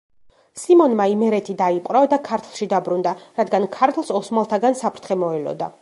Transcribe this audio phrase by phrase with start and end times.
[0.61, 5.71] სიმონმა იმერეთი დაიპყრო და ქართლში დაბრუნდა, რადგან ქართლს ოსმალთაგან საფრთხე მოელოდა.